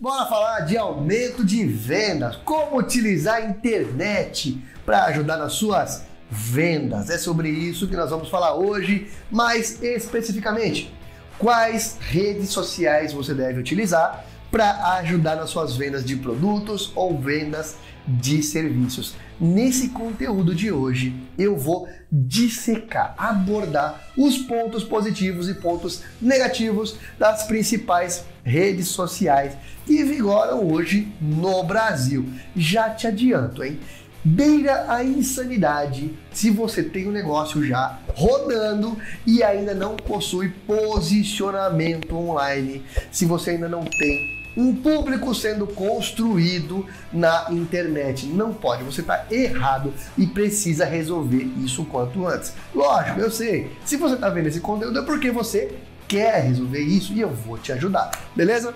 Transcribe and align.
Bora 0.00 0.26
falar 0.26 0.62
de 0.62 0.76
aumento 0.76 1.44
de 1.44 1.64
vendas, 1.64 2.34
como 2.44 2.78
utilizar 2.78 3.36
a 3.36 3.44
internet 3.44 4.60
para 4.84 5.04
ajudar 5.04 5.36
nas 5.36 5.52
suas 5.52 6.02
vendas. 6.28 7.10
É 7.10 7.16
sobre 7.16 7.48
isso 7.48 7.86
que 7.86 7.94
nós 7.94 8.10
vamos 8.10 8.28
falar 8.28 8.54
hoje, 8.54 9.08
mais 9.30 9.80
especificamente, 9.84 10.92
quais 11.38 11.96
redes 12.00 12.48
sociais 12.48 13.12
você 13.12 13.32
deve 13.34 13.60
utilizar 13.60 14.26
para 14.50 14.94
ajudar 14.96 15.36
nas 15.36 15.50
suas 15.50 15.76
vendas 15.76 16.04
de 16.04 16.16
produtos 16.16 16.90
ou 16.96 17.16
vendas 17.16 17.76
de 18.06 18.42
serviços. 18.42 19.14
Nesse 19.40 19.88
conteúdo 19.88 20.54
de 20.54 20.70
hoje, 20.70 21.14
eu 21.36 21.56
vou 21.56 21.88
dissecar, 22.10 23.14
abordar 23.18 24.08
os 24.16 24.38
pontos 24.38 24.84
positivos 24.84 25.48
e 25.48 25.54
pontos 25.54 26.02
negativos 26.20 26.96
das 27.18 27.44
principais 27.44 28.24
redes 28.44 28.88
sociais 28.88 29.56
que 29.84 30.04
vigoram 30.04 30.70
hoje 30.70 31.08
no 31.20 31.62
Brasil. 31.64 32.24
Já 32.54 32.90
te 32.90 33.06
adianto, 33.06 33.64
hein? 33.64 33.80
Beira 34.26 34.86
a 34.88 35.04
insanidade 35.04 36.14
se 36.32 36.48
você 36.48 36.82
tem 36.82 37.06
um 37.06 37.12
negócio 37.12 37.62
já 37.62 37.98
rodando 38.14 38.96
e 39.26 39.42
ainda 39.42 39.74
não 39.74 39.96
possui 39.96 40.48
posicionamento 40.66 42.16
online, 42.16 42.82
se 43.12 43.26
você 43.26 43.50
ainda 43.50 43.68
não 43.68 43.84
tem 43.84 44.33
um 44.56 44.74
público 44.74 45.34
sendo 45.34 45.66
construído 45.66 46.86
na 47.12 47.46
internet. 47.50 48.26
Não 48.26 48.52
pode, 48.52 48.84
você 48.84 49.00
está 49.00 49.26
errado 49.30 49.92
e 50.16 50.26
precisa 50.26 50.84
resolver 50.84 51.48
isso 51.62 51.82
o 51.82 51.86
quanto 51.86 52.26
antes. 52.26 52.52
Lógico, 52.74 53.20
eu 53.20 53.30
sei. 53.30 53.70
Se 53.84 53.96
você 53.96 54.14
está 54.14 54.28
vendo 54.28 54.46
esse 54.46 54.60
conteúdo 54.60 54.98
é 54.98 55.02
porque 55.02 55.30
você 55.30 55.74
quer 56.06 56.44
resolver 56.44 56.80
isso 56.80 57.12
e 57.12 57.20
eu 57.20 57.30
vou 57.30 57.58
te 57.58 57.72
ajudar, 57.72 58.10
beleza? 58.36 58.74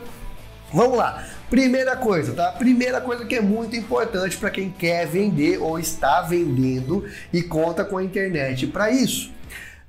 Vamos 0.72 0.98
lá. 0.98 1.24
Primeira 1.48 1.96
coisa, 1.96 2.34
tá? 2.34 2.52
Primeira 2.52 3.00
coisa 3.00 3.24
que 3.24 3.34
é 3.34 3.40
muito 3.40 3.74
importante 3.74 4.36
para 4.36 4.50
quem 4.50 4.70
quer 4.70 5.06
vender 5.06 5.58
ou 5.58 5.78
está 5.78 6.20
vendendo 6.20 7.06
e 7.32 7.42
conta 7.42 7.84
com 7.84 7.96
a 7.96 8.04
internet 8.04 8.66
para 8.66 8.90
isso 8.90 9.37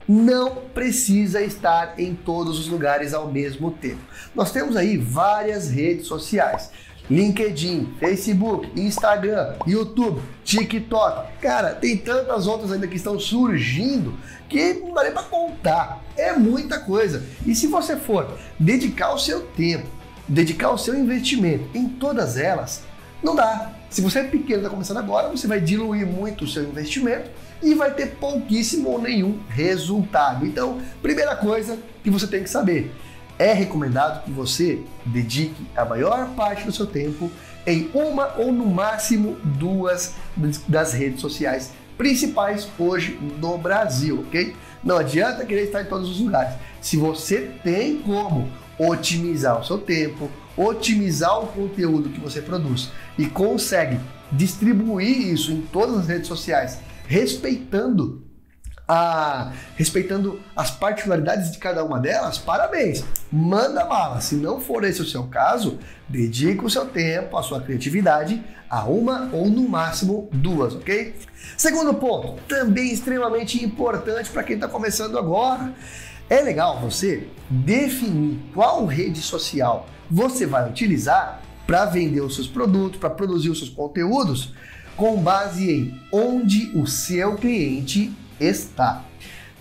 não 0.09 0.55
precisa 0.73 1.39
estar 1.39 1.99
em 1.99 2.15
todos 2.15 2.57
os 2.57 2.67
lugares 2.67 3.13
ao 3.13 3.31
mesmo 3.31 3.69
tempo. 3.69 4.01
Nós 4.33 4.51
temos 4.51 4.75
aí 4.75 4.97
várias 4.97 5.69
redes 5.69 6.07
sociais. 6.07 6.71
LinkedIn, 7.07 7.93
Facebook, 7.99 8.71
Instagram, 8.75 9.53
YouTube, 9.67 10.19
TikTok. 10.43 11.39
Cara, 11.39 11.75
tem 11.75 11.95
tantas 11.95 12.47
outras 12.47 12.71
ainda 12.71 12.87
que 12.87 12.95
estão 12.95 13.19
surgindo 13.19 14.17
que 14.47 14.73
não 14.73 14.95
dá 14.95 15.03
nem 15.03 15.11
para 15.11 15.21
contar. 15.21 16.03
É 16.17 16.33
muita 16.33 16.79
coisa. 16.79 17.23
E 17.45 17.53
se 17.53 17.67
você 17.67 17.95
for 17.95 18.35
dedicar 18.59 19.13
o 19.13 19.19
seu 19.19 19.41
tempo, 19.41 19.85
dedicar 20.27 20.71
o 20.71 20.77
seu 20.77 20.95
investimento 20.95 21.65
em 21.75 21.87
todas 21.87 22.35
elas, 22.35 22.81
não 23.21 23.35
dá. 23.35 23.78
Se 23.89 24.01
você 24.01 24.19
é 24.19 24.23
pequeno, 24.23 24.59
está 24.59 24.69
começando 24.69 24.97
agora, 24.97 25.29
você 25.29 25.47
vai 25.47 25.59
diluir 25.59 26.05
muito 26.05 26.43
o 26.43 26.47
seu 26.47 26.63
investimento 26.63 27.29
e 27.61 27.73
vai 27.73 27.91
ter 27.91 28.15
pouquíssimo 28.17 28.89
ou 28.89 29.01
nenhum 29.01 29.39
resultado. 29.49 30.45
Então, 30.45 30.79
primeira 31.01 31.35
coisa 31.35 31.77
que 32.03 32.09
você 32.09 32.27
tem 32.27 32.43
que 32.43 32.49
saber, 32.49 32.93
é 33.39 33.51
recomendado 33.51 34.23
que 34.23 34.31
você 34.31 34.83
dedique 35.05 35.65
a 35.75 35.85
maior 35.85 36.29
parte 36.35 36.65
do 36.65 36.71
seu 36.71 36.85
tempo 36.85 37.31
em 37.65 37.89
uma 37.93 38.35
ou 38.37 38.51
no 38.51 38.67
máximo 38.67 39.37
duas 39.43 40.13
das 40.67 40.93
redes 40.93 41.21
sociais 41.21 41.71
principais 41.97 42.67
hoje 42.79 43.19
no 43.41 43.57
Brasil, 43.57 44.23
ok? 44.25 44.55
Não 44.81 44.97
adianta 44.97 45.45
querer 45.45 45.63
estar 45.63 45.81
em 45.81 45.85
todos 45.85 46.09
os 46.09 46.19
lugares. 46.21 46.53
Se 46.79 46.95
você 46.95 47.51
tem 47.61 47.97
como 47.97 48.49
otimizar 48.79 49.59
o 49.59 49.65
seu 49.65 49.77
tempo, 49.77 50.29
otimizar 50.59 51.39
o 51.39 51.47
conteúdo 51.47 52.09
que 52.09 52.19
você 52.19 52.41
produz 52.41 52.91
e 53.17 53.25
consegue 53.27 53.97
distribuir 54.29 55.31
isso 55.31 55.53
em 55.53 55.61
todas 55.61 55.99
as 55.99 56.07
redes 56.07 56.27
sociais 56.27 56.79
respeitando 57.07 58.27
a, 58.85 59.53
respeitando 59.75 60.41
as 60.55 60.71
particularidades 60.71 61.51
de 61.51 61.59
cada 61.59 61.83
uma 61.83 61.99
delas, 61.99 62.39
parabéns, 62.39 63.03
manda 63.31 63.85
bala. 63.85 64.19
Se 64.19 64.35
não 64.35 64.59
for 64.59 64.83
esse 64.83 64.99
o 65.01 65.05
seu 65.05 65.27
caso, 65.27 65.77
dedique 66.07 66.65
o 66.65 66.69
seu 66.69 66.87
tempo, 66.87 67.37
a 67.37 67.43
sua 67.43 67.61
criatividade 67.61 68.43
a 68.67 68.83
uma 68.85 69.29
ou 69.31 69.47
no 69.47 69.67
máximo 69.69 70.27
duas, 70.33 70.75
ok? 70.75 71.15
Segundo 71.55 71.93
ponto, 71.93 72.41
também 72.47 72.91
extremamente 72.91 73.63
importante 73.63 74.29
para 74.29 74.43
quem 74.43 74.55
está 74.55 74.67
começando 74.67 75.17
agora, 75.17 75.73
é 76.29 76.41
legal 76.41 76.79
você 76.79 77.27
definir 77.49 78.39
qual 78.53 78.85
rede 78.85 79.21
social 79.21 79.87
você 80.09 80.45
vai 80.45 80.69
utilizar 80.69 81.41
para 81.65 81.85
vender 81.85 82.21
os 82.21 82.35
seus 82.35 82.47
produtos, 82.47 82.99
para 82.99 83.09
produzir 83.09 83.49
os 83.49 83.57
seus 83.57 83.69
conteúdos, 83.69 84.53
com 84.95 85.21
base 85.21 85.69
em 85.69 85.99
onde 86.11 86.71
o 86.77 86.85
seu 86.85 87.35
cliente 87.35 88.11
está. 88.39 89.03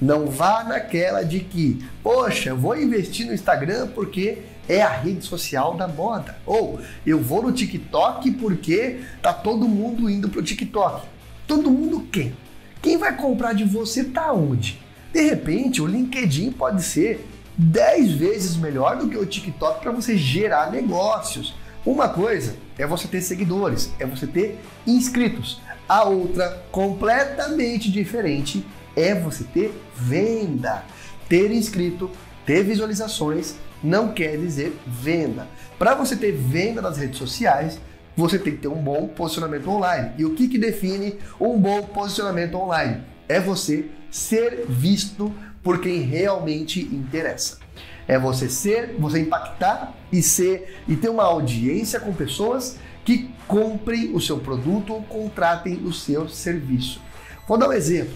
Não 0.01 0.27
vá 0.27 0.65
naquela 0.65 1.23
de 1.23 1.41
que, 1.41 1.85
poxa, 2.03 2.51
eu 2.51 2.57
vou 2.57 2.81
investir 2.81 3.27
no 3.27 3.35
Instagram 3.35 3.89
porque 3.89 4.39
é 4.69 4.83
a 4.83 4.89
rede 4.89 5.25
social 5.25 5.75
da 5.75 5.89
moda. 5.89 6.37
Ou 6.47 6.81
eu 7.05 7.21
vou 7.21 7.43
no 7.43 7.53
TikTok 7.53 8.31
porque 8.33 9.01
tá 9.21 9.33
todo 9.33 9.69
mundo 9.69 10.09
indo 10.09 10.29
pro 10.29 10.43
TikTok. 10.43 11.07
Todo 11.47 11.71
mundo 11.71 12.07
quem? 12.13 12.35
Quem 12.81 12.97
vai 12.97 13.17
comprar 13.17 13.55
de 13.55 13.65
você 13.65 14.05
tá 14.05 14.33
onde? 14.33 14.79
De 15.13 15.23
repente, 15.23 15.81
o 15.81 15.87
LinkedIn 15.87 16.53
pode 16.53 16.83
ser 16.83 17.27
10 17.57 18.13
vezes 18.13 18.57
melhor 18.57 18.97
do 18.97 19.09
que 19.09 19.17
o 19.17 19.27
TikTok 19.27 19.81
para 19.81 19.91
você 19.91 20.17
gerar 20.17 20.71
negócios. 20.71 21.55
Uma 21.85 22.09
coisa 22.09 22.57
é 22.79 22.87
você 22.87 23.09
ter 23.09 23.21
seguidores, 23.21 23.91
é 23.99 24.07
você 24.07 24.27
ter 24.27 24.61
inscritos. 24.87 25.61
A 25.89 26.05
outra, 26.05 26.63
completamente 26.71 27.91
diferente, 27.91 28.65
é 28.95 29.15
você 29.15 29.43
ter 29.43 29.73
venda. 29.95 30.85
Ter 31.29 31.51
inscrito, 31.51 32.11
ter 32.45 32.63
visualizações, 32.63 33.57
não 33.83 34.13
quer 34.13 34.37
dizer 34.37 34.79
venda. 34.87 35.49
Para 35.79 35.95
você 35.95 36.15
ter 36.15 36.33
venda 36.33 36.83
nas 36.83 36.99
redes 36.99 37.19
sociais, 37.19 37.81
você 38.17 38.39
tem 38.39 38.55
que 38.55 38.63
ter 38.63 38.69
um 38.69 38.83
bom 38.83 39.09
posicionamento 39.09 39.69
online. 39.71 40.13
E 40.19 40.25
o 40.25 40.35
que, 40.35 40.49
que 40.49 40.59
define 40.59 41.17
um 41.41 41.59
bom 41.59 41.83
posicionamento 41.83 42.57
online? 42.57 43.03
É 43.29 43.41
você 43.41 43.87
ser 44.11 44.67
visto 44.69 45.33
por 45.63 45.81
quem 45.81 46.01
realmente 46.01 46.81
interessa. 46.81 47.59
É 48.07 48.19
você 48.19 48.49
ser, 48.49 48.97
você 48.99 49.21
impactar 49.21 49.95
e 50.11 50.23
ser 50.23 50.83
e 50.89 50.97
ter 50.97 51.11
uma 51.11 51.25
audiência 51.25 52.01
com 52.01 52.13
pessoas 52.13 52.79
que 53.05 53.31
comprem 53.47 54.15
o 54.15 54.21
seu 54.21 54.39
produto 54.39 54.95
ou 54.95 55.03
contratem 55.03 55.75
o 55.85 55.93
seu 55.93 56.29
serviço. 56.29 57.01
Vou 57.47 57.59
dar 57.59 57.69
um 57.69 57.73
exemplo. 57.73 58.15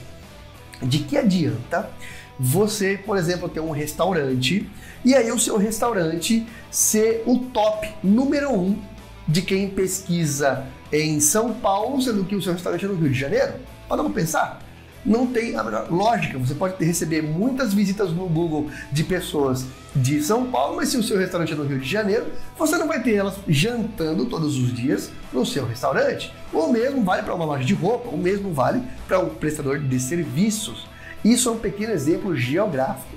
De 0.82 0.98
que 1.00 1.16
adianta 1.16 1.90
você, 2.38 2.98
por 2.98 3.16
exemplo, 3.16 3.48
ter 3.48 3.60
um 3.60 3.70
restaurante 3.70 4.68
e 5.04 5.14
aí 5.14 5.30
o 5.30 5.38
seu 5.38 5.56
restaurante 5.56 6.46
ser 6.70 7.22
o 7.26 7.38
top 7.38 7.88
número 8.02 8.52
um 8.52 8.82
de 9.26 9.42
quem 9.42 9.68
pesquisa 9.68 10.66
em 10.92 11.20
São 11.20 11.54
Paulo, 11.54 12.00
sendo 12.02 12.24
que 12.24 12.34
o 12.34 12.42
seu 12.42 12.52
restaurante 12.52 12.84
é 12.84 12.88
no 12.88 12.94
Rio 12.94 13.10
de 13.10 13.18
Janeiro? 13.18 13.54
Pode 13.88 14.12
pensar? 14.12 14.60
Não 15.04 15.26
tem 15.26 15.56
a 15.56 15.62
melhor 15.62 15.90
lógica. 15.90 16.38
Você 16.38 16.54
pode 16.54 16.82
receber 16.84 17.22
muitas 17.22 17.74
visitas 17.74 18.10
no 18.10 18.28
Google 18.28 18.70
de 18.90 19.04
pessoas 19.04 19.66
de 19.94 20.22
São 20.22 20.50
Paulo, 20.50 20.76
mas 20.76 20.88
se 20.88 20.96
o 20.96 21.02
seu 21.02 21.18
restaurante 21.18 21.52
é 21.52 21.56
no 21.56 21.64
Rio 21.64 21.78
de 21.78 21.88
Janeiro, 21.88 22.26
você 22.56 22.76
não 22.76 22.88
vai 22.88 23.02
ter 23.02 23.14
elas 23.14 23.34
jantando 23.48 24.26
todos 24.26 24.56
os 24.56 24.72
dias 24.72 25.10
no 25.32 25.44
seu 25.44 25.66
restaurante. 25.66 26.32
O 26.52 26.68
mesmo 26.68 27.02
vale 27.02 27.22
para 27.22 27.34
uma 27.34 27.44
loja 27.44 27.64
de 27.64 27.74
roupa, 27.74 28.08
o 28.08 28.16
mesmo 28.16 28.52
vale 28.52 28.82
para 29.06 29.18
um 29.18 29.28
prestador 29.28 29.78
de 29.78 30.00
serviços. 30.00 30.86
Isso 31.24 31.48
é 31.48 31.52
um 31.52 31.58
pequeno 31.58 31.92
exemplo 31.92 32.34
geográfico. 32.34 33.16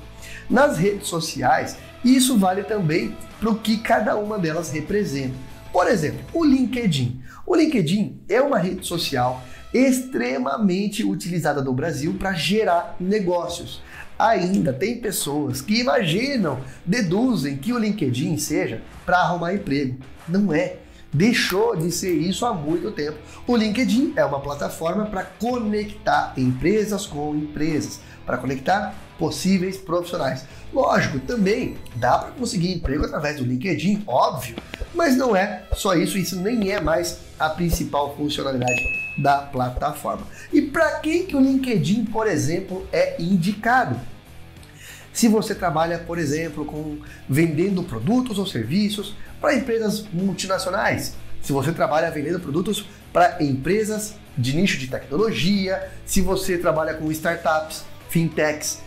Nas 0.50 0.78
redes 0.78 1.08
sociais, 1.08 1.78
isso 2.04 2.38
vale 2.38 2.64
também 2.64 3.16
para 3.40 3.50
o 3.50 3.56
que 3.56 3.78
cada 3.78 4.16
uma 4.16 4.38
delas 4.38 4.72
representa. 4.72 5.34
Por 5.72 5.88
exemplo, 5.88 6.20
o 6.34 6.46
LinkedIn. 6.46 7.22
O 7.46 7.56
LinkedIn 7.56 8.22
é 8.30 8.42
uma 8.42 8.58
rede 8.58 8.86
social 8.86 9.44
extremamente 9.76 11.04
utilizada 11.04 11.62
no 11.62 11.74
Brasil 11.74 12.16
para 12.18 12.32
gerar 12.32 12.96
negócios. 12.98 13.82
Ainda 14.18 14.72
tem 14.72 15.02
pessoas 15.02 15.60
que 15.60 15.82
imaginam, 15.82 16.62
deduzem 16.86 17.58
que 17.58 17.74
o 17.74 17.78
LinkedIn 17.78 18.38
seja 18.38 18.82
para 19.06 19.18
arrumar 19.18 19.54
emprego. 19.54 19.98
Não 20.30 20.54
é. 20.54 20.78
Deixou 21.16 21.78
de 21.78 21.94
ser 21.94 22.14
isso 22.14 22.46
há 22.46 22.54
muito 22.54 22.92
tempo. 22.92 23.18
O 23.48 23.56
LinkedIn 23.56 24.12
é 24.18 24.26
uma 24.26 24.42
plataforma 24.42 25.06
para 25.06 25.24
conectar 25.24 26.34
empresas 26.36 27.06
com 27.06 27.34
empresas, 27.34 28.02
para 28.26 28.38
conectar 28.38 28.94
possíveis 29.18 29.78
profissionais. 29.78 30.46
Lógico, 30.74 31.18
também 31.20 31.78
dá 31.96 32.18
para 32.18 32.32
conseguir 32.32 32.74
emprego 32.74 33.06
através 33.06 33.38
do 33.38 33.46
LinkedIn, 33.46 34.04
óbvio, 34.06 34.58
mas 34.94 35.16
não 35.16 35.34
é 35.34 35.64
só 35.74 35.94
isso, 35.94 36.18
isso 36.18 36.36
nem 36.36 36.70
é 36.70 36.82
mais 36.82 37.20
a 37.40 37.48
principal 37.48 38.14
funcionalidade 38.18 38.82
da 39.18 39.38
plataforma. 39.38 40.28
E 40.52 40.64
para 40.64 41.00
quem 41.00 41.26
que 41.26 41.38
o 41.38 41.40
LinkedIn, 41.40 42.08
por 42.08 42.28
exemplo, 42.28 42.86
é 42.92 43.16
indicado? 43.22 43.98
Se 45.16 45.30
você 45.30 45.56
trabalha, 45.56 45.98
por 45.98 46.20
exemplo, 46.20 46.66
com 46.66 46.98
vendendo 47.30 47.82
produtos 47.84 48.38
ou 48.38 48.46
serviços, 48.46 49.16
para 49.40 49.56
empresas 49.56 50.06
multinacionais. 50.12 51.14
Se 51.42 51.54
você 51.54 51.72
trabalha 51.72 52.12
vendendo 52.12 52.38
produtos 52.38 52.86
para 53.14 53.42
empresas 53.42 54.16
de 54.38 54.54
nicho 54.54 54.78
de 54.78 54.88
tecnologia, 54.88 55.90
se 56.06 56.20
você 56.20 56.58
trabalha 56.58 56.96
com 56.96 57.10
startups, 57.14 57.86
fintechs, 58.10 58.82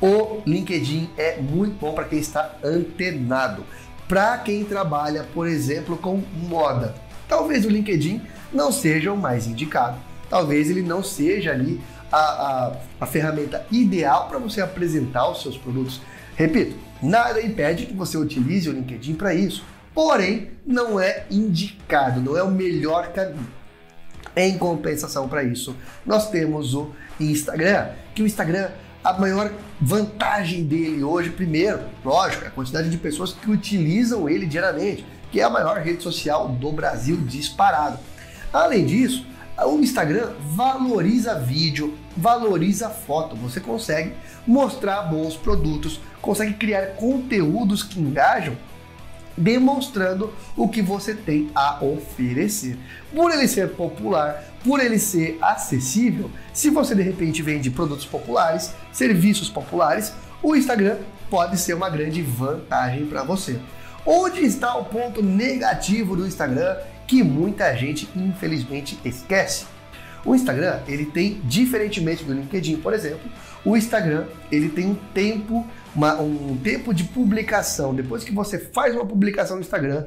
o 0.00 0.40
LinkedIn 0.46 1.10
é 1.18 1.38
muito 1.38 1.74
bom 1.80 1.92
para 1.92 2.04
quem 2.04 2.20
está 2.20 2.54
antenado. 2.62 3.64
Para 4.06 4.38
quem 4.38 4.64
trabalha, 4.64 5.26
por 5.34 5.48
exemplo, 5.48 5.96
com 5.96 6.22
moda, 6.48 6.94
talvez 7.28 7.66
o 7.66 7.68
LinkedIn 7.68 8.22
não 8.52 8.70
seja 8.70 9.12
o 9.12 9.16
mais 9.16 9.48
indicado. 9.48 9.98
Talvez 10.30 10.70
ele 10.70 10.82
não 10.82 11.02
seja 11.02 11.50
ali 11.50 11.80
a, 12.12 12.18
a, 12.18 12.72
a 13.00 13.06
ferramenta 13.06 13.66
ideal 13.72 14.28
para 14.28 14.38
você 14.38 14.60
apresentar 14.60 15.28
os 15.30 15.42
seus 15.42 15.56
produtos. 15.56 16.00
Repito, 16.36 16.76
nada 17.02 17.42
impede 17.42 17.86
que 17.86 17.94
você 17.94 18.18
utilize 18.18 18.68
o 18.68 18.72
LinkedIn 18.72 19.14
para 19.14 19.34
isso, 19.34 19.64
porém 19.94 20.50
não 20.66 21.00
é 21.00 21.24
indicado, 21.30 22.20
não 22.20 22.36
é 22.36 22.42
o 22.42 22.50
melhor 22.50 23.12
caminho. 23.12 23.48
Em 24.36 24.56
compensação 24.56 25.28
para 25.28 25.42
isso, 25.42 25.74
nós 26.06 26.30
temos 26.30 26.74
o 26.74 26.94
Instagram, 27.18 27.88
que 28.14 28.22
o 28.22 28.26
Instagram 28.26 28.70
a 29.04 29.12
maior 29.14 29.52
vantagem 29.80 30.64
dele 30.64 31.02
hoje, 31.02 31.30
primeiro, 31.30 31.80
lógico, 32.04 32.44
é 32.44 32.48
a 32.48 32.50
quantidade 32.52 32.88
de 32.88 32.96
pessoas 32.96 33.32
que 33.32 33.50
utilizam 33.50 34.28
ele 34.28 34.46
diariamente, 34.46 35.04
que 35.30 35.40
é 35.40 35.44
a 35.44 35.50
maior 35.50 35.78
rede 35.78 36.02
social 36.02 36.48
do 36.48 36.70
Brasil 36.70 37.16
disparado. 37.16 37.98
Além 38.52 38.86
disso, 38.86 39.26
o 39.58 39.78
Instagram 39.80 40.32
valoriza 40.40 41.38
vídeo, 41.38 41.96
valoriza 42.16 42.88
foto. 42.88 43.36
Você 43.36 43.60
consegue 43.60 44.12
mostrar 44.46 45.02
bons 45.02 45.36
produtos, 45.36 46.00
consegue 46.20 46.54
criar 46.54 46.94
conteúdos 46.96 47.82
que 47.82 48.00
engajam 48.00 48.56
demonstrando 49.36 50.32
o 50.56 50.68
que 50.68 50.82
você 50.82 51.14
tem 51.14 51.50
a 51.54 51.82
oferecer. 51.82 52.78
Por 53.14 53.30
ele 53.30 53.48
ser 53.48 53.70
popular, 53.70 54.44
por 54.64 54.80
ele 54.80 54.98
ser 54.98 55.38
acessível, 55.40 56.30
se 56.52 56.70
você 56.70 56.94
de 56.94 57.02
repente 57.02 57.42
vende 57.42 57.70
produtos 57.70 58.04
populares, 58.04 58.74
serviços 58.92 59.48
populares, 59.48 60.12
o 60.42 60.54
Instagram 60.54 60.98
pode 61.30 61.58
ser 61.58 61.74
uma 61.74 61.88
grande 61.88 62.20
vantagem 62.20 63.06
para 63.06 63.22
você. 63.22 63.58
Onde 64.04 64.40
está 64.40 64.76
o 64.76 64.84
ponto 64.84 65.22
negativo 65.22 66.16
do 66.16 66.26
Instagram 66.26 66.76
que 67.12 67.22
muita 67.22 67.76
gente 67.76 68.08
infelizmente 68.16 68.98
esquece? 69.04 69.66
O 70.24 70.34
Instagram, 70.34 70.80
ele 70.88 71.04
tem, 71.04 71.42
diferentemente 71.44 72.24
do 72.24 72.32
LinkedIn, 72.32 72.76
por 72.76 72.94
exemplo, 72.94 73.30
o 73.62 73.76
Instagram, 73.76 74.24
ele 74.50 74.70
tem 74.70 74.86
um 74.86 74.94
tempo 74.94 75.66
uma, 75.94 76.18
um 76.18 76.56
tempo 76.56 76.94
de 76.94 77.04
publicação, 77.04 77.94
depois 77.94 78.24
que 78.24 78.32
você 78.32 78.58
faz 78.58 78.94
uma 78.94 79.04
publicação 79.04 79.56
no 79.56 79.62
Instagram, 79.62 80.06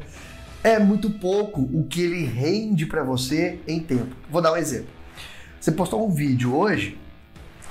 é 0.64 0.80
muito 0.80 1.12
pouco 1.12 1.62
o 1.62 1.86
que 1.88 2.02
ele 2.02 2.26
rende 2.26 2.88
para 2.88 3.04
você 3.04 3.60
em 3.68 3.80
tempo. 3.80 4.16
Vou 4.28 4.42
dar 4.42 4.54
um 4.54 4.58
exemplo. 4.58 4.90
Você 5.62 5.72
postou 5.72 6.08
um 6.08 6.10
vídeo 6.10 6.56
hoje, 6.56 6.98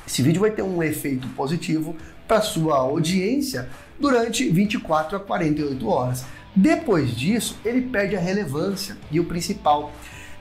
esse 0.07 0.23
vídeo 0.23 0.43
vai 0.43 0.53
ter 0.53 0.63
um 0.63 0.81
efeito 0.81 1.27
positivo 1.31 1.97
para 2.29 2.41
sua 2.41 2.77
audiência 2.77 3.69
durante 3.99 4.49
24 4.49 5.17
a 5.17 5.21
48 5.21 5.89
horas. 5.89 6.25
Depois 6.55 7.17
disso, 7.17 7.59
ele 7.65 7.83
perde 7.83 8.17
a 8.17 8.21
relevância 8.21 8.97
e 9.11 9.19
o 9.19 9.25
principal 9.25 9.93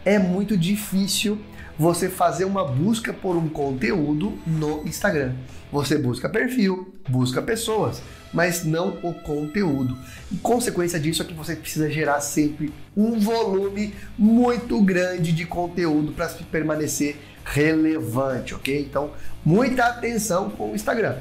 é 0.06 0.19
muito 0.19 0.57
difícil 0.57 1.39
você 1.77 2.07
fazer 2.07 2.45
uma 2.45 2.63
busca 2.63 3.12
por 3.12 3.36
um 3.36 3.50
conteúdo 3.50 4.38
no 4.45 4.86
Instagram. 4.86 5.33
Você 5.71 5.98
busca 5.98 6.30
perfil, 6.30 6.94
busca 7.10 7.42
pessoas, 7.42 8.01
mas 8.31 8.63
não 8.63 9.00
o 9.01 9.13
conteúdo. 9.13 9.98
E 10.31 10.38
consequência 10.38 11.00
disso 11.00 11.24
é 11.24 11.25
que 11.25 11.33
você 11.33 11.56
precisa 11.56 11.89
gerar 11.89 12.21
sempre 12.21 12.71
um 12.95 13.19
volume 13.19 13.94
muito 14.16 14.80
grande 14.81 15.31
de 15.31 15.45
conteúdo 15.45 16.12
para 16.12 16.27
permanecer 16.51 17.18
relevante, 17.44 18.54
ok? 18.54 18.81
Então, 18.81 19.12
muita 19.44 19.86
atenção 19.86 20.51
com 20.51 20.71
o 20.71 20.75
Instagram. 20.75 21.18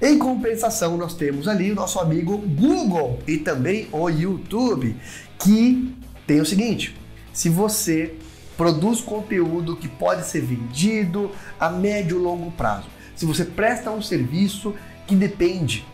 Em 0.00 0.18
compensação, 0.18 0.96
nós 0.96 1.14
temos 1.14 1.48
ali 1.48 1.72
o 1.72 1.74
nosso 1.74 1.98
amigo 1.98 2.36
Google 2.36 3.18
e 3.26 3.38
também 3.38 3.88
o 3.90 4.08
YouTube, 4.08 4.94
que 5.38 5.96
tem 6.26 6.40
o 6.40 6.46
seguinte: 6.46 6.94
se 7.32 7.48
você 7.48 8.14
produz 8.56 9.00
conteúdo 9.00 9.76
que 9.76 9.88
pode 9.88 10.26
ser 10.26 10.40
vendido 10.40 11.30
a 11.60 11.68
médio 11.68 12.18
e 12.18 12.22
longo 12.22 12.50
prazo. 12.52 12.86
Se 13.14 13.24
você 13.26 13.44
presta 13.44 13.90
um 13.90 14.02
serviço 14.02 14.74
que 15.06 15.14
depende 15.14 15.86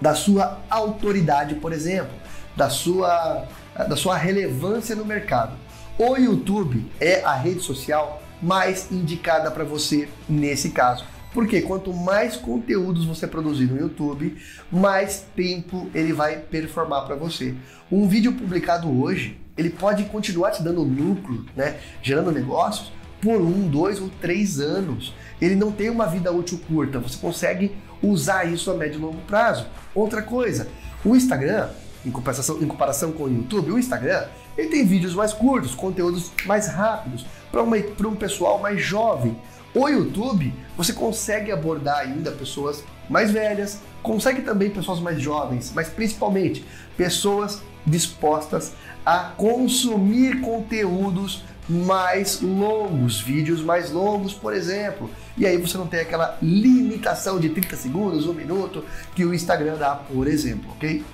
da 0.00 0.14
sua 0.14 0.60
autoridade, 0.70 1.56
por 1.56 1.72
exemplo, 1.72 2.12
da 2.56 2.70
sua, 2.70 3.46
da 3.88 3.96
sua 3.96 4.16
relevância 4.16 4.94
no 4.94 5.04
mercado. 5.04 5.56
O 5.98 6.16
YouTube 6.16 6.86
é 7.00 7.22
a 7.24 7.34
rede 7.34 7.60
social 7.60 8.22
mais 8.40 8.90
indicada 8.92 9.50
para 9.50 9.64
você 9.64 10.08
nesse 10.28 10.70
caso. 10.70 11.04
Porque 11.32 11.60
quanto 11.60 11.92
mais 11.92 12.36
conteúdos 12.36 13.04
você 13.04 13.26
produzir 13.26 13.66
no 13.66 13.78
YouTube, 13.78 14.36
mais 14.72 15.24
tempo 15.36 15.88
ele 15.94 16.12
vai 16.12 16.36
performar 16.38 17.04
para 17.06 17.16
você. 17.16 17.54
Um 17.92 18.08
vídeo 18.08 18.32
publicado 18.32 18.88
hoje, 19.00 19.38
ele 19.56 19.70
pode 19.70 20.04
continuar 20.04 20.52
te 20.52 20.62
dando 20.62 20.82
lucro, 20.82 21.44
né, 21.54 21.78
gerando 22.02 22.32
negócios 22.32 22.92
por 23.20 23.40
um, 23.40 23.68
dois 23.68 24.00
ou 24.00 24.08
três 24.20 24.58
anos. 24.60 25.14
Ele 25.40 25.54
não 25.54 25.72
tem 25.72 25.90
uma 25.90 26.06
vida 26.06 26.32
útil 26.32 26.60
curta. 26.66 26.98
Você 26.98 27.18
consegue 27.18 27.76
usar 28.02 28.44
isso 28.44 28.70
a 28.70 28.74
médio 28.74 28.98
e 28.98 29.02
longo 29.02 29.20
prazo. 29.22 29.66
Outra 29.94 30.22
coisa, 30.22 30.68
o 31.04 31.14
Instagram, 31.14 31.68
em 32.06 32.10
comparação, 32.10 32.62
em 32.62 32.66
comparação 32.66 33.12
com 33.12 33.24
o 33.24 33.28
YouTube, 33.28 33.72
o 33.72 33.78
Instagram 33.78 34.24
ele 34.56 34.68
tem 34.68 34.84
vídeos 34.84 35.14
mais 35.14 35.32
curtos, 35.32 35.74
conteúdos 35.74 36.32
mais 36.44 36.66
rápidos 36.66 37.24
para 37.50 38.08
um 38.08 38.16
pessoal 38.16 38.58
mais 38.58 38.82
jovem. 38.82 39.36
O 39.74 39.88
YouTube, 39.88 40.52
você 40.76 40.92
consegue 40.92 41.52
abordar 41.52 41.98
ainda 41.98 42.30
pessoas 42.32 42.82
mais 43.08 43.30
velhas, 43.30 43.80
consegue 44.02 44.42
também 44.42 44.70
pessoas 44.70 45.00
mais 45.00 45.20
jovens, 45.20 45.72
mas 45.74 45.88
principalmente 45.88 46.64
pessoas 46.96 47.62
dispostas 47.86 48.72
a 49.04 49.32
consumir 49.36 50.40
conteúdos 50.40 51.42
mais 51.68 52.40
longos, 52.40 53.20
vídeos 53.20 53.60
mais 53.60 53.90
longos, 53.90 54.32
por 54.32 54.54
exemplo. 54.54 55.10
E 55.36 55.46
aí 55.46 55.58
você 55.58 55.76
não 55.76 55.86
tem 55.86 56.00
aquela 56.00 56.38
limitação 56.40 57.38
de 57.38 57.50
30 57.50 57.76
segundos, 57.76 58.26
um 58.26 58.32
minuto 58.32 58.84
que 59.14 59.24
o 59.24 59.34
Instagram 59.34 59.76
dá, 59.76 59.94
por 59.94 60.26
exemplo, 60.26 60.70
ok? 60.72 61.04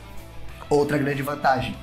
Outra 0.71 0.97
grande 0.97 1.23
vantagem. 1.23 1.77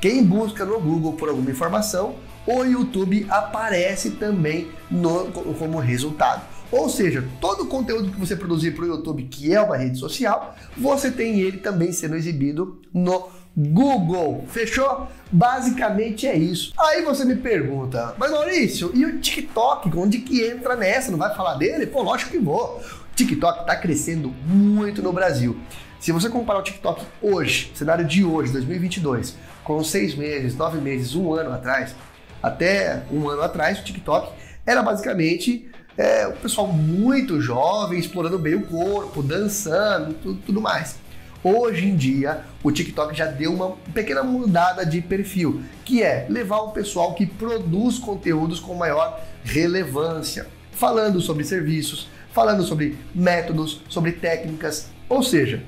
Quem 0.00 0.22
busca 0.22 0.64
no 0.64 0.78
Google 0.78 1.14
por 1.14 1.28
alguma 1.28 1.50
informação, 1.50 2.16
o 2.48 2.64
YouTube 2.64 3.26
aparece 3.28 4.12
também 4.12 4.70
no, 4.90 5.30
como 5.30 5.78
resultado. 5.78 6.42
Ou 6.72 6.88
seja, 6.88 7.22
todo 7.42 7.64
o 7.64 7.66
conteúdo 7.66 8.10
que 8.10 8.18
você 8.18 8.34
produzir 8.34 8.70
para 8.70 8.84
o 8.84 8.88
YouTube, 8.88 9.24
que 9.24 9.54
é 9.54 9.60
uma 9.60 9.76
rede 9.76 9.98
social, 9.98 10.56
você 10.76 11.10
tem 11.10 11.40
ele 11.40 11.58
também 11.58 11.92
sendo 11.92 12.16
exibido 12.16 12.80
no 12.92 13.28
Google. 13.54 14.46
Fechou? 14.48 15.08
Basicamente 15.30 16.26
é 16.26 16.36
isso. 16.36 16.72
Aí 16.78 17.02
você 17.02 17.22
me 17.24 17.36
pergunta, 17.36 18.14
mas 18.16 18.30
Maurício, 18.30 18.90
e 18.94 19.04
o 19.04 19.20
TikTok? 19.20 19.90
Onde 19.94 20.18
que 20.18 20.42
entra 20.42 20.74
nessa? 20.74 21.10
Não 21.10 21.18
vai 21.18 21.34
falar 21.34 21.54
dele? 21.56 21.86
Pô, 21.86 22.02
lógico 22.02 22.30
que 22.30 22.38
vou. 22.38 22.78
O 22.78 23.14
TikTok 23.14 23.60
está 23.60 23.76
crescendo 23.76 24.30
muito 24.46 25.02
no 25.02 25.12
Brasil. 25.12 25.58
Se 26.00 26.12
você 26.12 26.30
comparar 26.30 26.60
o 26.60 26.62
TikTok 26.62 27.04
hoje, 27.20 27.72
cenário 27.74 28.06
de 28.06 28.24
hoje, 28.24 28.52
2022, 28.52 29.36
com 29.64 29.82
seis 29.84 30.14
meses, 30.14 30.56
nove 30.56 30.78
meses, 30.78 31.14
um 31.14 31.34
ano 31.34 31.52
atrás, 31.52 31.94
até 32.42 33.02
um 33.10 33.28
ano 33.28 33.42
atrás, 33.42 33.78
o 33.80 33.84
TikTok 33.84 34.32
era 34.64 34.82
basicamente 34.82 35.70
é, 35.96 36.26
o 36.26 36.32
pessoal 36.34 36.68
muito 36.68 37.40
jovem, 37.40 37.98
explorando 37.98 38.38
bem 38.38 38.54
o 38.54 38.66
corpo, 38.66 39.22
dançando, 39.22 40.14
tudo, 40.14 40.40
tudo 40.46 40.60
mais. 40.60 40.96
Hoje 41.42 41.86
em 41.86 41.96
dia, 41.96 42.42
o 42.62 42.70
TikTok 42.70 43.16
já 43.16 43.26
deu 43.26 43.54
uma 43.54 43.76
pequena 43.94 44.22
mudada 44.22 44.84
de 44.84 45.00
perfil, 45.00 45.62
que 45.84 46.02
é 46.02 46.26
levar 46.28 46.58
o 46.58 46.72
pessoal 46.72 47.14
que 47.14 47.26
produz 47.26 47.98
conteúdos 47.98 48.60
com 48.60 48.74
maior 48.74 49.20
relevância, 49.44 50.46
falando 50.72 51.20
sobre 51.20 51.44
serviços, 51.44 52.08
falando 52.32 52.62
sobre 52.62 52.96
métodos, 53.14 53.80
sobre 53.88 54.12
técnicas, 54.12 54.88
ou 55.08 55.22
seja, 55.22 55.62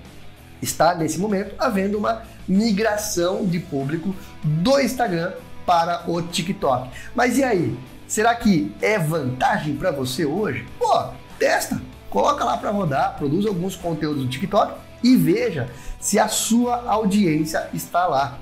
está 0.60 0.94
nesse 0.94 1.18
momento 1.18 1.54
havendo 1.58 1.98
uma 1.98 2.22
migração 2.46 3.46
de 3.46 3.58
público 3.58 4.14
do 4.42 4.78
Instagram 4.80 5.32
para 5.70 6.02
o 6.10 6.20
TikTok. 6.20 6.90
Mas 7.14 7.38
e 7.38 7.44
aí? 7.44 7.78
Será 8.08 8.34
que 8.34 8.74
é 8.82 8.98
vantagem 8.98 9.76
para 9.76 9.92
você 9.92 10.24
hoje? 10.24 10.66
Pô, 10.76 11.04
testa, 11.38 11.80
coloca 12.10 12.44
lá 12.44 12.56
para 12.56 12.72
rodar, 12.72 13.14
produz 13.16 13.46
alguns 13.46 13.76
conteúdos 13.76 14.24
do 14.24 14.28
TikTok 14.28 14.74
e 15.00 15.14
veja 15.16 15.70
se 16.00 16.18
a 16.18 16.26
sua 16.26 16.90
audiência 16.90 17.70
está 17.72 18.08
lá. 18.08 18.40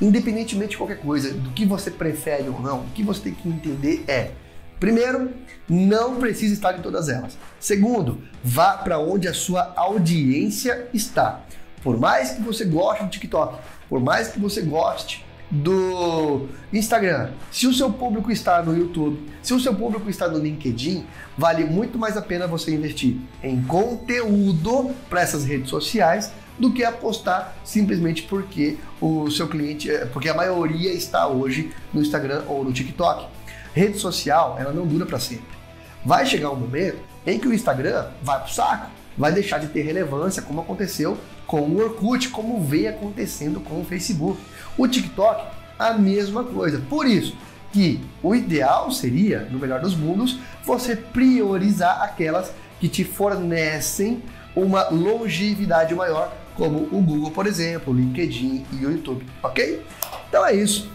Independentemente 0.00 0.70
de 0.70 0.78
qualquer 0.78 1.00
coisa, 1.00 1.34
do 1.34 1.50
que 1.50 1.66
você 1.66 1.90
prefere 1.90 2.48
ou 2.48 2.58
não, 2.62 2.80
o 2.80 2.86
que 2.94 3.02
você 3.02 3.24
tem 3.24 3.34
que 3.34 3.46
entender 3.46 4.02
é 4.08 4.30
Primeiro, 4.78 5.34
não 5.68 6.16
precisa 6.16 6.54
estar 6.54 6.78
em 6.78 6.80
todas 6.80 7.10
elas. 7.10 7.36
Segundo, 7.58 8.22
vá 8.42 8.78
para 8.78 8.98
onde 8.98 9.28
a 9.28 9.34
sua 9.34 9.74
audiência 9.76 10.88
está. 10.94 11.42
por 11.82 11.98
mais 11.98 12.30
que 12.30 12.40
você 12.40 12.64
goste 12.64 13.04
do 13.04 13.10
TikTok, 13.10 13.58
por 13.90 14.00
mais 14.00 14.28
que 14.28 14.40
você 14.40 14.62
goste 14.62 15.26
do 15.50 16.46
Instagram, 16.72 17.30
se 17.50 17.66
o 17.66 17.74
seu 17.74 17.92
público 17.92 18.30
está 18.30 18.62
no 18.62 18.76
YouTube, 18.76 19.20
se 19.42 19.52
o 19.52 19.58
seu 19.58 19.74
público 19.74 20.08
está 20.08 20.28
no 20.28 20.38
LinkedIn, 20.38 21.04
vale 21.36 21.64
muito 21.64 21.98
mais 21.98 22.16
a 22.16 22.22
pena 22.22 22.46
você 22.46 22.72
investir 22.74 23.16
em 23.42 23.60
conteúdo 23.62 24.94
para 25.08 25.22
essas 25.22 25.44
redes 25.44 25.68
sociais 25.68 26.30
do 26.58 26.72
que 26.72 26.84
apostar 26.84 27.56
simplesmente 27.64 28.22
porque 28.24 28.76
o 29.00 29.30
seu 29.30 29.48
cliente, 29.48 29.90
é, 29.90 30.04
porque 30.04 30.28
a 30.28 30.34
maioria 30.34 30.92
está 30.92 31.26
hoje 31.26 31.72
no 31.92 32.00
Instagram 32.00 32.44
ou 32.46 32.62
no 32.62 32.72
TikTok. 32.72 33.26
Rede 33.72 33.98
social, 33.98 34.56
ela 34.58 34.72
não 34.72 34.86
dura 34.86 35.06
para 35.06 35.18
sempre. 35.18 35.58
Vai 36.04 36.26
chegar 36.26 36.50
um 36.50 36.56
momento 36.56 36.98
em 37.26 37.38
que 37.38 37.48
o 37.48 37.54
Instagram 37.54 38.08
vai 38.22 38.40
pro 38.40 38.52
saco, 38.52 38.90
vai 39.16 39.32
deixar 39.32 39.58
de 39.58 39.68
ter 39.68 39.82
relevância, 39.82 40.42
como 40.42 40.60
aconteceu 40.60 41.16
com 41.46 41.62
o 41.62 41.78
Orkut, 41.78 42.28
como 42.28 42.62
vem 42.62 42.86
acontecendo 42.86 43.60
com 43.60 43.80
o 43.80 43.84
Facebook. 43.84 44.40
O 44.80 44.88
TikTok, 44.88 45.44
a 45.78 45.92
mesma 45.92 46.42
coisa. 46.42 46.80
Por 46.88 47.06
isso 47.06 47.36
que 47.70 48.00
o 48.22 48.34
ideal 48.34 48.90
seria, 48.90 49.40
no 49.50 49.58
melhor 49.58 49.78
dos 49.78 49.94
mundos, 49.94 50.38
você 50.64 50.96
priorizar 50.96 52.00
aquelas 52.00 52.50
que 52.80 52.88
te 52.88 53.04
fornecem 53.04 54.22
uma 54.56 54.88
longevidade 54.88 55.94
maior, 55.94 56.34
como 56.54 56.78
o 56.78 57.02
Google, 57.02 57.30
por 57.30 57.46
exemplo, 57.46 57.92
o 57.92 57.96
LinkedIn 57.96 58.64
e 58.72 58.86
o 58.86 58.90
YouTube, 58.90 59.26
ok? 59.42 59.84
Então 60.30 60.46
é 60.46 60.54
isso. 60.54 60.90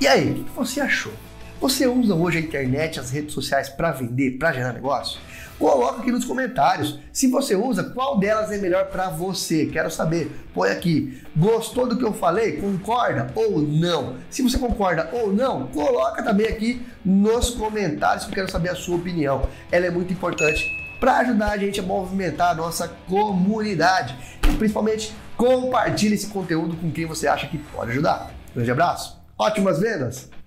E 0.00 0.06
aí, 0.06 0.30
o 0.30 0.44
que 0.44 0.50
você 0.54 0.80
achou? 0.80 1.12
Você 1.60 1.88
usa 1.88 2.14
hoje 2.14 2.38
a 2.38 2.40
internet, 2.40 3.00
as 3.00 3.10
redes 3.10 3.34
sociais 3.34 3.68
para 3.68 3.90
vender, 3.90 4.38
para 4.38 4.52
gerar 4.52 4.72
negócio? 4.72 5.20
Coloca 5.58 6.00
aqui 6.00 6.12
nos 6.12 6.24
comentários. 6.24 7.00
Se 7.12 7.26
você 7.26 7.56
usa, 7.56 7.82
qual 7.82 8.16
delas 8.16 8.52
é 8.52 8.58
melhor 8.58 8.86
para 8.86 9.10
você? 9.10 9.66
Quero 9.66 9.90
saber. 9.90 10.30
Põe 10.54 10.70
aqui. 10.70 11.20
Gostou 11.36 11.88
do 11.88 11.98
que 11.98 12.04
eu 12.04 12.12
falei? 12.12 12.58
Concorda 12.58 13.32
ou 13.34 13.60
não? 13.60 14.18
Se 14.30 14.40
você 14.40 14.56
concorda 14.56 15.10
ou 15.12 15.32
não, 15.32 15.66
coloca 15.66 16.22
também 16.22 16.46
aqui 16.46 16.86
nos 17.04 17.50
comentários 17.50 18.24
que 18.24 18.30
eu 18.30 18.34
quero 18.36 18.50
saber 18.52 18.68
a 18.68 18.76
sua 18.76 18.94
opinião. 18.94 19.48
Ela 19.72 19.86
é 19.86 19.90
muito 19.90 20.12
importante 20.12 20.64
para 21.00 21.18
ajudar 21.18 21.50
a 21.50 21.56
gente 21.56 21.80
a 21.80 21.82
movimentar 21.82 22.52
a 22.52 22.54
nossa 22.54 22.86
comunidade. 23.08 24.14
E 24.48 24.54
principalmente 24.56 25.12
compartilhe 25.36 26.14
esse 26.14 26.28
conteúdo 26.28 26.76
com 26.76 26.92
quem 26.92 27.04
você 27.04 27.26
acha 27.26 27.48
que 27.48 27.58
pode 27.58 27.90
ajudar. 27.90 28.30
Grande 28.54 28.70
abraço, 28.70 29.20
ótimas 29.36 29.80
vendas! 29.80 30.37